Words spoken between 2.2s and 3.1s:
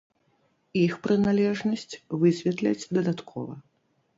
высветляць